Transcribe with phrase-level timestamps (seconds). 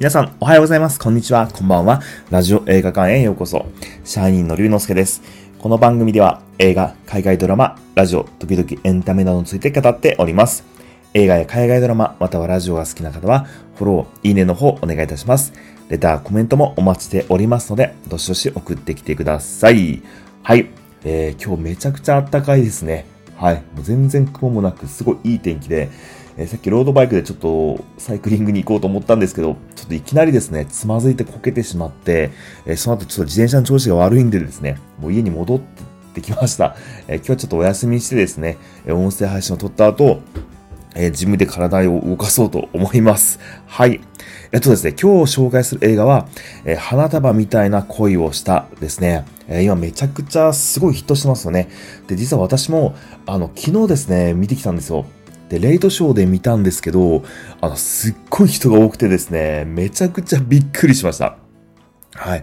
[0.00, 0.98] 皆さん、おはようございます。
[0.98, 1.46] こんにちは。
[1.46, 2.02] こんばんは。
[2.28, 3.64] ラジオ映画館へようこそ。
[4.02, 5.22] シャイニンの龍之介です。
[5.60, 10.64] この番組では、映画、海外ドラマ、ラジオ、時々エンタメなどについて語っております。
[11.14, 13.46] 映画や海外ドラマ、またはラジオが好きな方は、
[13.76, 15.52] フォロー、いいねの方お願いいたします。
[15.88, 20.02] レター、コメントもお待ちしておりますので、どしどし送ってきてください。
[20.42, 20.70] はい。
[21.04, 23.06] えー、今日めちゃくちゃ暖かいですね。
[23.36, 23.62] はい。
[23.76, 25.88] もう全然雲もなく、すごいいい天気で、
[26.36, 32.30] えー、さっきロードバイクでちょっとサイクリングに行こうと思ったんですけど、ちょっといきなりですね、つまずいてこけてしまって、
[32.66, 35.60] えー、その後ちょっと自転車の調子が悪いんでですね、もう家に戻っ
[36.14, 36.76] てきました。
[37.08, 40.20] えー、今日はちょっとお休みしてですね、え音声配信を撮った後、
[40.94, 43.38] えー、ジムで体を動かそうと思います。
[43.66, 44.00] はい。
[44.52, 46.28] えっとですね、今日紹介する映画は、
[46.64, 49.24] えー、花束みたいな恋をしたですね。
[49.48, 51.68] えー、今めちゃくちゃすごいヒットしてますよね。
[52.06, 52.94] で、実は私も、
[53.26, 55.04] あの、昨日ですね、見てきたんですよ。
[55.54, 57.22] で、レイトショーで見たんですけど、
[57.60, 61.36] あの、すっごい人が多くてですね、めちゃくちゃびっくりしました。
[62.16, 62.42] はい。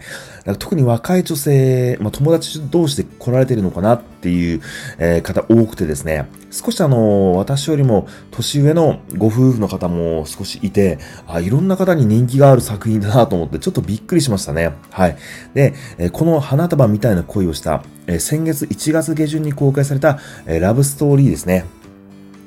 [0.60, 4.62] 特に若い女性、まあ、友達同士で来られてるのかなっていう、
[4.98, 14.74] えー、方多くてですね、少しあの、私よりも年上のご夫婦の方も少しいて、あ、いろんな方に人気がある作品だなと思ってちょっとびっくりしましたね。
[14.90, 15.18] はい。
[15.54, 21.66] で、え、この花束みたいな恋をした、え、先月1月下旬に公開された、えラブストーリーですね。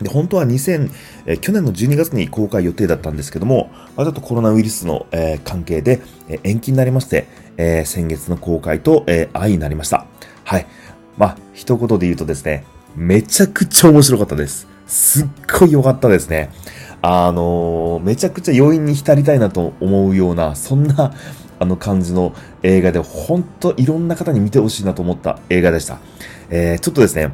[0.01, 0.91] で、本当は2000、
[1.27, 10.07] え去年の12月に公開予定だったんですけども、まあ、ちょっとコロナウイルスの、えー、関係で、え延期になりまして、えー、先月の公開と、え愛になりました。
[10.45, 10.67] はい。
[11.17, 12.65] まあ、一言で言うとですね、
[12.97, 14.67] めちゃくちゃ面白かったです。
[14.87, 15.27] すっ
[15.59, 16.51] ごい良かったですね。
[17.07, 21.13] あのめちゃくちゃ余韻に浸りたいなと思うような、そんな、
[21.61, 25.99] あの感じの映画で、ほんといろんな方に見てほしいなと思った映画でした。
[26.51, 27.31] え、ちょっとですね、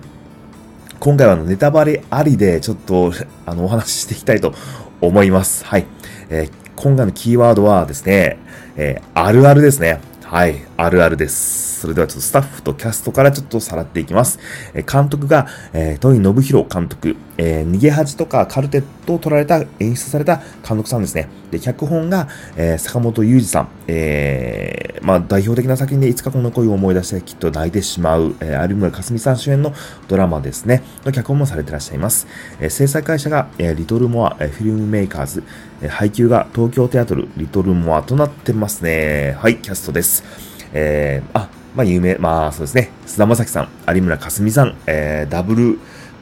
[1.01, 3.11] 今回はネタバレありでちょっと
[3.47, 4.53] あのお話ししていきたいと
[5.01, 5.65] 思います。
[5.65, 5.87] はい。
[6.29, 8.37] えー、今回のキーワードはですね、
[8.77, 9.99] えー、あるあるですね。
[10.25, 11.81] はい、あるあるです。
[11.81, 14.39] それではちょっとスタッフとキャストからちょっとさらっていきます。
[14.73, 21.29] え監督が、えー、トニ信弘監督、えー、逃げ恥とかカルテットを取られた、演出された監督さんですね。
[21.51, 29.75] で、脚本が、えー、坂本裕二さん、えー、まあ代表的な作品でいつかこの恋を思い出してきっと泣いてしまう、えー、有村架純さん主演の
[30.09, 30.83] ドラマですね。
[31.05, 32.27] の脚本もされてらっしゃいます。
[32.59, 35.43] えー、制作会社が、えー、リトルモア、えー、フィルムメーカーズ、
[35.83, 39.37] えー、配給が東京テアトル、リトルモアとなってますね。
[39.39, 40.50] はい、キャストです。。
[40.73, 42.91] えー、あ、まあ有名、まあそうですね。
[43.07, 45.79] 菅田将暉さん、有村架純さん、えー、ダブル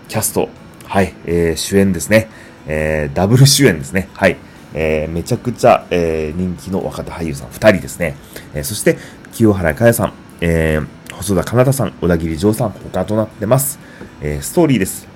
[0.09, 0.49] キャスト、
[0.85, 2.29] はい、えー、主演ですね。
[2.67, 4.09] えー、ダブル主演ですね。
[4.15, 4.37] はい。
[4.75, 8.17] えー、めちゃくちゃ、えー、人気の若手俳優さん2人ですね。
[8.55, 8.99] えー、そして、
[9.33, 13.79] 清原かやさん、えー、細田かなたさん、小田切丈さん、他となってます。
[14.21, 15.09] えー、ストーリーです。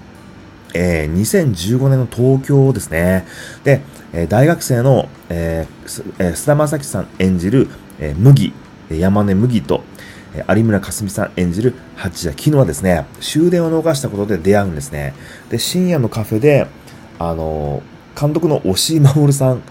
[0.74, 3.26] えー、2015年の東京ですね。
[3.64, 3.82] で、
[4.12, 7.68] えー、大学生の、えー、菅田将暉さん演じる、
[7.98, 8.52] えー、麦
[8.98, 9.82] 山根麦と、
[10.48, 15.14] 有村架純さん演じる八谷絹はですね、終電を逃したことで出会うんですね。
[15.50, 16.66] で、深夜のカフェで、
[17.18, 17.82] あの、
[18.18, 19.62] 監督の押井守さん、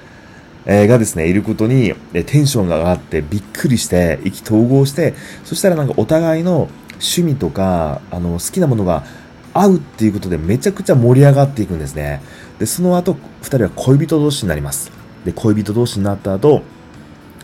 [0.65, 9.03] がですね、いることにテンションが上がってびっくりして意気投合して、そしたらなんかお互いの趣味とか、あの、好きなものが
[9.53, 12.21] 合うっていうことでめちゃくちゃ盛り上がっていくんですね。
[12.59, 14.91] で、その後、二人は恋人同士になります。
[15.25, 16.61] で、恋人同士になった後、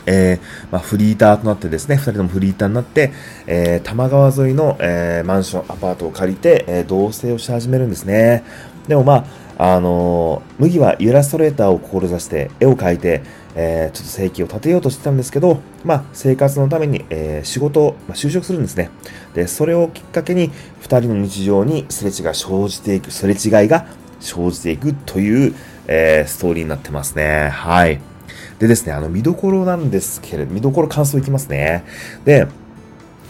[0.08, 3.12] えー、まあ、フリーターとなってですね、二人ともフリーターになって、
[3.46, 8.44] えー、多摩川沿いの、え、マンション、アパートを借りて、え同棲をし始めるんですね。
[8.88, 9.14] でもま
[9.58, 13.24] あ、あの麦はイラストレーターを志して絵を描いて、
[13.56, 18.92] えちょっと生計を立てようとしてたんですけど、まあ、生活のために、え仕事、まあ、就職するんですね。
[19.34, 23.88] で、それをきっかけに、二人の日常にすれ違いが生じていく、すれ違いが
[24.20, 25.56] 生じていくという、
[25.88, 27.50] えストーリーになってますね。
[27.50, 28.07] はい。
[28.60, 31.84] でですね、あの、見どころなんですけれど、見どころ感想いきますね。
[32.26, 32.48] で、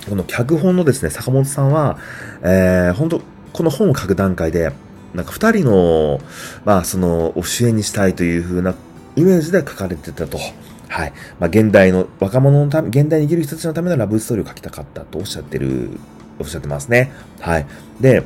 [0.09, 1.97] この脚本のですね、坂本さんは、
[2.41, 3.21] えー、本当
[3.51, 4.71] この本を書く段階で、
[5.13, 6.21] なんか二人の、
[6.63, 8.75] まあ、その、主演にしたいという風な
[9.16, 10.37] イメージで書かれてたと。
[10.87, 11.13] はい。
[11.40, 15.90] まあ、現代の若者のため、現代に生きる人たちのためのラブストーリーを書きたかったとおっしゃってる、
[16.40, 17.11] おっしゃってますね。
[17.41, 17.66] はい。
[17.99, 18.23] で、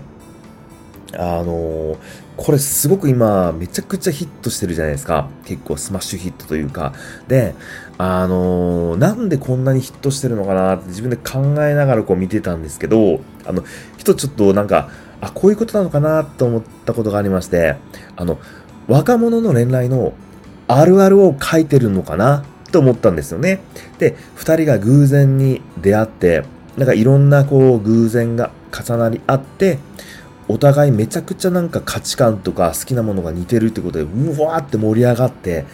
[1.13, 1.97] あのー、
[2.37, 5.29] これすごく今めちゃくちゃヒットしてるじゃないですか。
[5.45, 6.93] 結構スマッシュヒットというか。
[7.27, 7.53] で、
[7.97, 13.63] あのー、なんでこんなにヒットしてるのかなって自分で考えながらこう見てたんですけど、あの、
[13.97, 17.75] 人ちょっとなんか、あ、こういうことなのかなと思ったことがありまして、
[18.15, 18.39] あの、
[18.87, 20.13] 若者の恋愛の
[20.67, 23.61] あるあるを書いてるのかなと思ったんですよね。
[23.99, 26.43] で、二人が偶然に出会って、
[26.77, 29.79] なんかいろんなこう偶然が重なり合って、
[30.51, 35.65] お互いめちゃくちゃなんか価値観とか好きなものが似てるってことで、うわーって盛り上がって、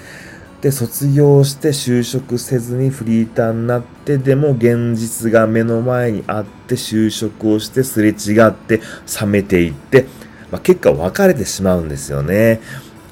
[0.62, 8.82] で、卒業して就職せずにフリーターになって、でも現実が目の前にあって就職をしてすれ違って
[9.20, 10.06] 冷めていって、
[10.52, 12.62] まあ、結果別れてしまうんですよね。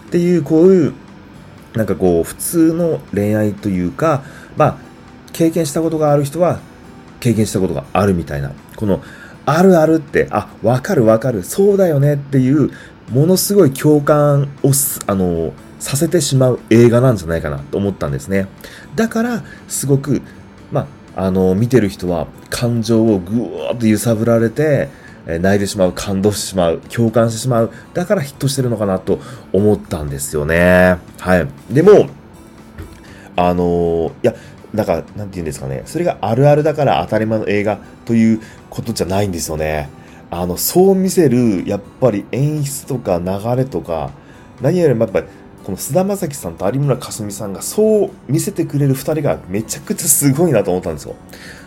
[0.08, 0.94] っていう、こういう、
[1.74, 4.24] なんかこう、普通の恋愛というか、
[4.56, 4.78] まあ、
[5.34, 6.60] 経験したことがある人は
[7.20, 9.02] 経験したことがあるみたいな、この、
[9.45, 12.71] あるあるって、あ、わかるわかる、そうだよねっていう、
[13.12, 14.71] ものすごい共感を
[15.07, 18.47] あの、させてしまう映画なんじゃないかなと思ったんですね。
[18.95, 20.21] だから、すごく、
[20.71, 24.89] まあ、あの、見てる人は感情をぐーっと揺さぶられて、
[25.25, 27.71] 泣いてしまう、感動してしまう、共感してしまう。
[27.94, 29.19] だからヒットしてるのかなと
[29.53, 30.97] 思ったんですよね。
[31.19, 31.47] はい。
[31.71, 32.09] でも、
[33.38, 34.33] あのいや、
[34.75, 35.83] なんか、なんて言うんですかね。
[35.86, 39.89] それがあるあるだから当たり前の映画ということじゃないんですよね。
[40.31, 44.12] あの、そう見せる、やっぱり演出とか流れとか、
[44.62, 45.27] 何よりもやっぱり、
[45.63, 51.16] この菅田将暉さんと有村架純さんがそう見せてくれる2人がめちゃくちゃすごいなと思ったんですよ。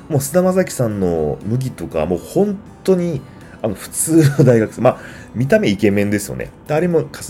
[0.08, 3.20] もう菅田将暉さんの麦とか、もう本当に、
[3.60, 4.98] あの、普通の大学生、まあ、
[5.34, 6.50] 見た目イケメンですよね。
[6.66, 7.22] で、有村架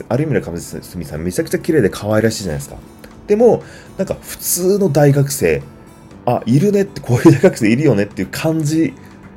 [0.58, 2.76] 純さんめちゃくちゃ綺麗で可愛らしいじゃないですか。
[3.28, 3.62] でも、
[3.98, 5.62] なんか普通の大学生、
[6.26, 8.94] あ、いるねって、こういう大学生いるよねっていう感じ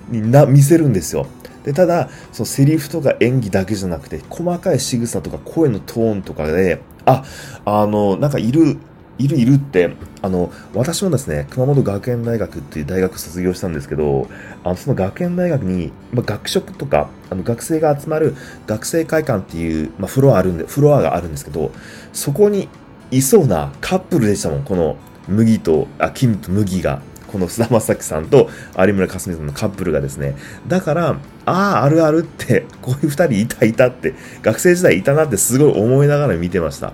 [0.10, 1.28] にな、見せるんですよ。
[1.64, 7.24] で、ただ、そのセリフとか演技だけじゃなくて、細かい仕草とか声のトーンとかで、あ、
[7.66, 8.78] あの、なんかいる、
[9.20, 9.92] いるいるって、
[10.22, 14.28] あの、私もですね、熊本学園大学っていう大学卒業したんですけど、
[14.64, 18.36] あのその学園大学に、まあ、学食とか、あの学生が集まる
[18.66, 21.72] 学生会館っていう、まあ、フロアあるんで、フロアがあるんですけど、
[22.14, 22.70] そこに
[23.12, 24.98] いそうなカップルでしたもん、この
[25.28, 27.02] 麦と、あ、金と麦が。
[27.32, 30.36] この菅田将暉さんと有村架純さんのカップルがですね。
[30.68, 31.16] だから、
[31.46, 36.88] ああ、あるあるって、こういう二人いたいたって、学生時代いたなってすごい思いながら見てました。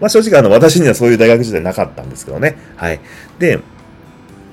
[0.00, 2.58] まあ正直あの、私にはそういう大学時代なかったんですけどね。
[2.74, 3.00] はい。
[3.38, 3.60] で、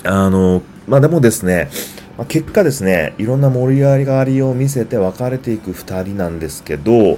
[0.04, 1.70] あの、まあでもですね、
[2.18, 7.18] まあ、結果ですね、いろんな盛り上がりを見せて別れていく二人なんですけど、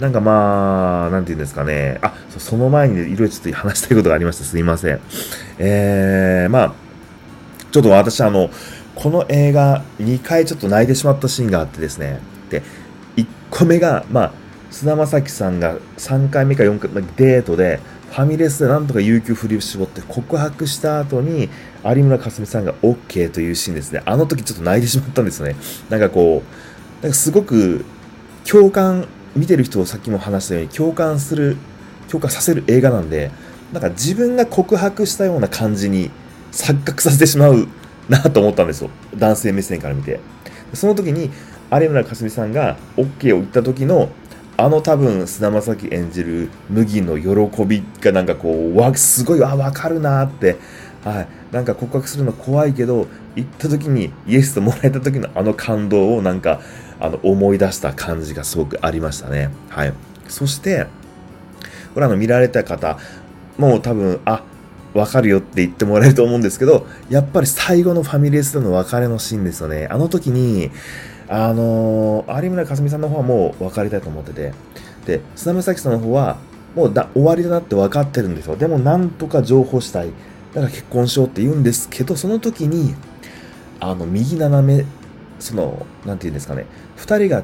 [0.00, 1.98] なんかまあ、なんて言うんですかね。
[2.00, 4.44] あ、その前にいろいろちょっと話したいことがありました。
[4.44, 5.00] すいません。
[5.58, 6.74] えー、まあ、
[7.70, 8.50] ちょっと私あの、
[8.94, 12.20] この映画2回ちょっと泣いてしまったシーンがあってですね。
[12.48, 12.62] で、
[13.16, 14.32] 1個目が、まあ、
[14.70, 17.80] 菅田将暉さんが3回目か4回目デートで、
[18.10, 21.50] ファミレスでなんとか有給振り絞って告白した後に、
[21.84, 24.02] 有村架純さんが OK というシーンですね。
[24.06, 25.56] あの時ちょっと泣いてしまったんですよね。
[25.90, 27.84] なんかこう、なんかすごく
[28.44, 29.06] 共感
[29.36, 31.56] 見てる人をさっきも話したように共感する
[32.08, 33.30] 共感させる映画なんで
[33.72, 36.10] なんか自分が告白したような感じに
[36.50, 37.68] 錯覚させてしまう
[38.08, 38.90] なと思ったんですよ。
[39.14, 40.18] 男性目線から見て。
[40.74, 41.30] その時に
[41.72, 44.08] 有村架純さんが OK を言った時の
[44.56, 50.56] あの多分菅田将暉演じる麦の喜びがなんかこうわすごいあ分かるなって
[51.04, 51.28] はい。
[51.52, 53.06] なんか告白するの怖いけど
[53.36, 56.60] 行った時にイエスともらえた時のあの感動をなんか
[57.00, 59.50] あの思い出した感じがすごくありましたね。
[59.68, 59.92] はい。
[60.28, 60.86] そして、
[61.94, 62.98] これあの見られた方、
[63.58, 64.42] もう多分、あ、
[64.94, 69.86] わかるよって言ってもらえると思うんですけど、やっぱり最後のファミレスでの別れのシーンですよね。
[69.90, 70.70] あの時に、
[71.28, 74.52] あのー、有村架純さんの方はもう別れたいと思ってて、
[75.06, 76.38] で、菅田将暉さんの方は、
[76.74, 78.56] もうだ終わりだなって分かってるんですよ。
[78.56, 80.10] でも、なんとか情報したい。
[80.54, 82.94] だから結婚しようって言うんですけど、その時に、
[83.78, 84.84] あの、右斜め
[85.40, 86.66] その、なんて言うんですかね、
[86.96, 87.42] 二人が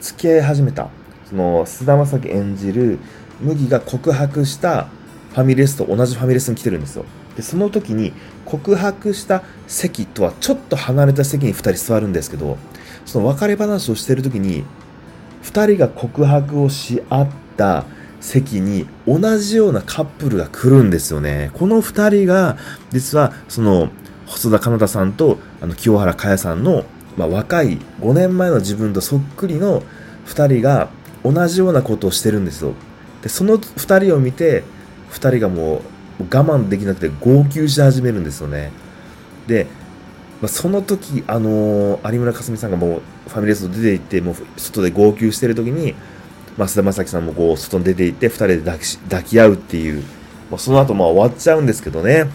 [0.00, 0.88] 付き合い始めた、
[1.28, 2.98] その、菅田将暉演じる
[3.40, 4.88] 麦が告白した
[5.32, 7.04] ファミレスと同じファミレスに来てるんですよ。
[7.36, 8.12] で、その時に
[8.44, 12.56] 告白した席とはちょっと離れた席に二人座るんですけど、
[13.04, 14.64] その別れ話をしてる時に、
[15.42, 17.84] 二人が告白をし合った
[18.20, 21.50] 席に同じようなカップルが来るんですよね。
[21.54, 22.56] この二人が、
[22.90, 23.90] 実は、その、
[24.26, 26.84] 細田かなたさんと、あの、清原かやさんの
[27.18, 29.82] まあ、若い5年前の自分とそっくりの
[30.26, 30.88] 2人が
[31.24, 32.74] 同じようなことをしてるんですよ。
[33.22, 34.62] で、その2人を見て、
[35.10, 35.82] 2人がも
[36.20, 38.70] う我慢できなくて号泣し始めるんですよね。
[39.48, 39.66] で、
[40.40, 45.96] まあ、その時、あのー、有村架純さんがもうファミレスを出て行って、もう外で号泣してる時に、
[46.56, 50.02] 増田正樹さんもこう外に出て行って2人で抱き抱き合うっていう、
[50.50, 52.26] まあ、その後まあ終わっちゃうんですけどね。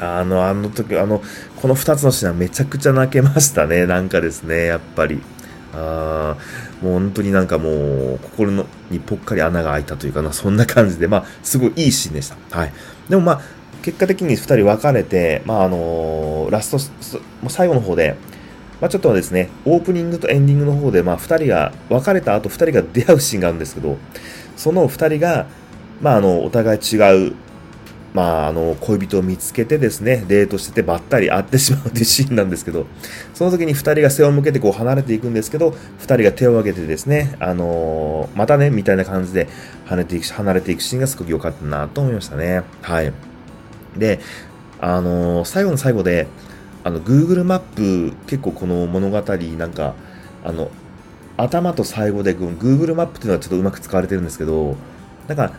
[0.00, 1.22] あの、あの時、あの、
[1.60, 3.86] この2つのシーンはめちゃくちゃ泣けましたね。
[3.86, 5.20] なんかですね、やっぱり。
[5.72, 6.36] あ
[6.82, 12.58] もう本当になんかもう、心のにぽっかり穴が開いたというかな、そんな感じで、まあ、すごいいいシーンでした。
[12.58, 12.72] はい。
[13.08, 13.40] でもまあ、
[13.82, 18.16] 結果的に2人別れて、まああのー、ラストも、最後の方で、
[18.80, 23.98] まあ、ちょっとですね、オープニングとエンディングの方で、まあ、2人が、別れた後2人が出会うシーンがあるんですけど、
[24.56, 25.46] その2人が、
[26.00, 27.34] まあ、あの、お互い違う
[28.12, 32.86] まあ、あの、恋人を見つけてですね、デートしててばったり会ってしまうというシーンなんですけど、
[33.34, 39.48] その時に2人が背を向けてこう離れていくんですけど、2人が手を挙げてですね、あのー、またね、みたいな感じで
[39.86, 42.62] 離れていく離れていくシーンがすごく良かったなと思いましたね。
[42.82, 43.12] はい。
[43.96, 44.18] で、
[44.80, 46.26] あのー、最後の最後で、
[46.82, 49.94] あの、Google マップ、結構この物語、なんか、
[50.44, 50.70] あの、
[51.36, 54.76] 頭と最後で、Google マップっていうのはちょっとうまく使われてるんですけど、
[55.28, 55.52] なんか、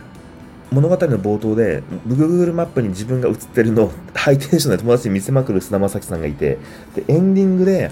[0.72, 6.58] 物語の冒頭で Google マップに自分が映ってるのをハイテンションで友達に見せまくる菅田将暉さんがいて
[6.96, 7.90] でエンディングで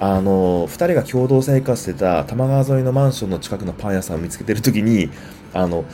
[0.00, 5.10] あの2人が共同生活してた多摩川沿いのマンションの近くのパン屋さんを見つけてる時に
[5.52, 5.84] あの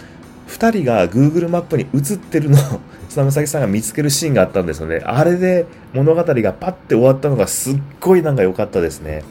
[0.49, 5.01] 2人が Google マップに映ってるのを菅田将暉さんが見つけるシーンがあったんですよね。
[5.05, 9.23] あれで物語がパッて終わったのがすっごいなんか良かったですね。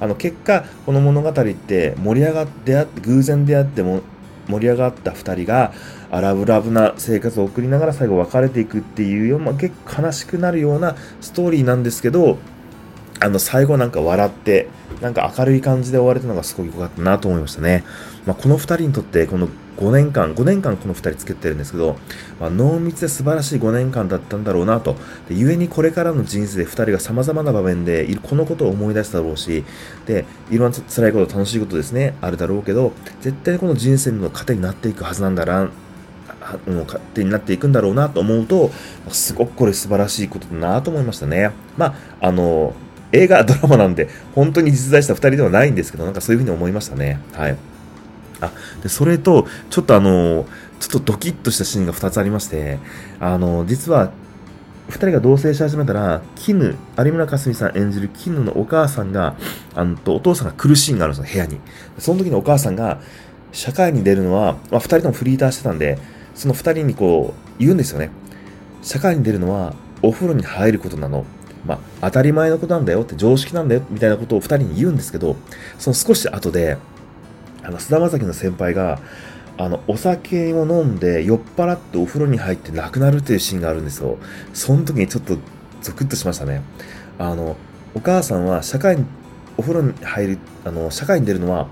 [0.00, 4.02] あの結果この物語って盛り上がって偶然出会っても
[4.48, 5.72] 盛り上がった2人が
[6.10, 12.38] アラブラブな生活を送りながら最後別れていくっていうような、結構悲しくなるようなストーリーなんですけど
[13.20, 14.68] あの最後なんか笑って
[15.00, 17.84] なんか明るい感じで終われたのがすごい良かったなと思いましたね、
[18.26, 21.96] まあ、この2人にとってこの5年間、5年間この2人つけてるんですけど、
[22.40, 24.96] まあ、濃密で素晴らしい5年間だったんだろうなと。
[25.28, 29.64] で、故にこれからの人生で2人が様々な場面で、このことを思い出しただろうし、
[30.06, 35.70] で、いろんな辛いこと、楽しいことですね、あるだろうけど、絶対この人生の糧になっていくはずなんだな、
[36.66, 38.70] もう勝手になっていくんだろうなと思うと、
[39.10, 41.50] すごくこれ素晴らしいことだなと思いましたね。
[41.76, 41.94] まあ、
[42.28, 42.74] あの、
[43.12, 47.20] 映画、ドラマなんで、本当に実在した2人ではないんですけど、なんかそういうふうに思いましたね。
[47.32, 47.56] はい。
[48.44, 50.46] あ、で、それと、ちょっとあの、
[50.80, 52.78] ちょっとドキッとしたシーンが2つありまして、
[53.20, 54.12] あの、実は、
[54.88, 59.34] 2人が同棲し始めたら、絹、有村架純さん演じる絹のお母さんが、
[59.74, 61.60] あのとお父さんが来るシーンがあるんですよ、部屋に。
[61.98, 63.00] その時にお母さんが、
[63.52, 65.98] 社会に出るのは、まあ、2人ともフリーターしてたんで、
[66.34, 68.10] その2人にこう、言うんですよね。
[68.82, 71.24] 社会に出るのは、お風呂に入ることなの。
[71.64, 75.36] まあ、当たり前のことなんだよって、常識なんだよ、みたいなことを2人に言うんですけど、
[75.78, 76.76] その少し後で、
[77.64, 79.00] あの、菅田将暉の先輩が、
[79.56, 84.18] あの、お酒を飲んで酔っ払ってお風呂に入って亡くなるっていうシーンがあるんですよ。
[84.52, 85.36] その時にちょっと
[85.80, 86.62] ゾクッとしましたね。
[87.18, 87.56] あの、
[87.94, 89.04] お母さんは社会に、
[89.56, 91.68] お風呂に入る、あの、社会に出るのは、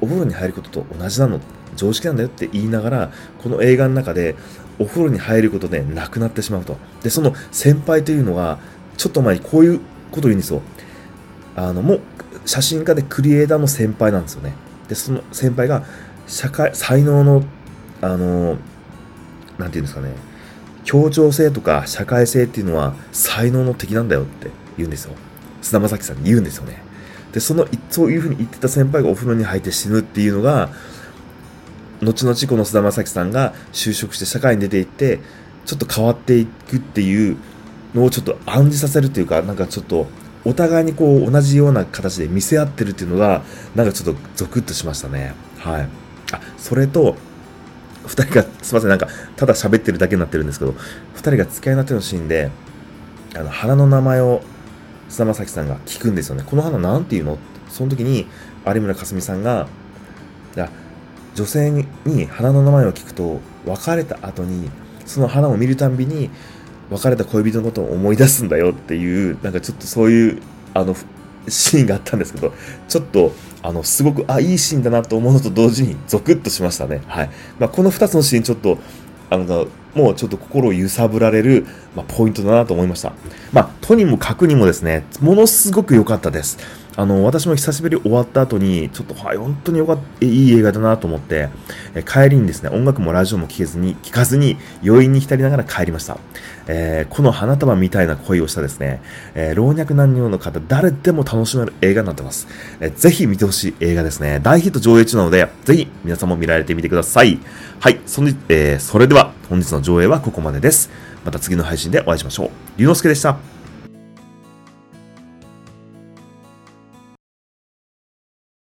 [0.00, 1.40] お風呂に入ることと同じなの、
[1.76, 3.12] 常識なんだよって言いながら、
[3.42, 4.36] この映画の中で、
[4.78, 6.76] お風呂に入ることで亡くなってしまうと。
[7.02, 8.58] で、その先輩というのが、
[8.96, 10.62] ちょっと前にこういうことを言うんですよ。
[11.56, 12.00] あの、もう、
[12.44, 14.52] 写真家でクリエイターの先輩なんですよね。
[14.88, 15.84] で、その先輩が、
[16.26, 17.44] 社会、才能の、
[18.00, 18.56] あの、
[19.58, 20.14] なんていうんですかね、
[20.84, 25.14] 協調性とか社会性っていうのは才能の敵なんだよって言うんですよ。
[25.62, 26.82] 菅田将暉さんに言うんですよね。
[27.32, 30.70] で、その、そういうふうに言ってた先輩がお風呂に入って死ぬっていうのが、
[32.02, 35.20] 後々この菅田将暉さんが就職して社会に出ていって、
[35.64, 37.36] ちょっと変わっていくっていう
[37.94, 40.06] のをちょっと暗示させるというか、なんかちょっと
[40.44, 43.42] お互いにこう同じような形で見せ合ってるっていうのが、
[43.74, 45.34] なんかちょっとゾクッとしましたね。
[45.58, 45.88] はい。
[46.32, 47.16] あ、それと、
[48.06, 50.74] 二人が、すいません、なんか、ただ喋ってるだけになってるんですけど、
[51.14, 52.50] 二人が付き合いのってのシーンで、
[53.34, 54.42] あの、花の名前を、
[55.08, 56.44] 菅田将暉さんが聞くんですよね。
[56.44, 57.38] この花なんて言うの？
[57.70, 58.26] その時に、
[58.66, 59.68] 有村架純さんが、
[61.34, 61.70] 女性
[62.04, 64.70] に花の名前を聞くと、別れた後に、
[65.06, 66.30] その花を見るたんびに、
[66.90, 70.42] 別れた恋人のことを思い出すんだよっていう、なんかちょっとそういう、
[70.74, 70.94] あの、
[71.48, 72.52] シーンがあったんですけど、
[72.88, 77.02] ちょっと、あの、すごく、あ、いいシーンだなと思うのと同時に、ゾクッとしましたね。
[77.06, 77.30] はい。
[77.58, 78.78] まあ、この2つのシーン、ちょっと、
[79.30, 83.12] あの、もうちょっと心を揺さぶられる、まあ、ポイントだなと思いました。
[83.52, 86.58] まあ、とにもかくにもですね、ものすごく良かったです。
[86.96, 91.48] あの、私も久しぶり終わった後に、ちょっと、はい、本当によかった、いい映画だなと思って、
[91.94, 96.18] え帰りにですね、音楽もラジオも聴けずに、聴かずに、余韻に浸りながら帰りました。
[96.66, 99.02] えー、この花束みたいな恋をしたですね、
[99.34, 102.46] えー、老若男女の方、誰でも楽しめる映画になってます。
[102.80, 104.40] えー、ぜひ見てほしい映画ですね。
[104.42, 107.40] 大ヒット上映中なので、ぜひ皆さんも見られてみてください。
[107.80, 110.90] はい、その、えー、それでは、本日の上映はここまでです。
[111.24, 112.50] また次の配信でお会いしましょう。
[112.76, 113.53] 龍之介でした。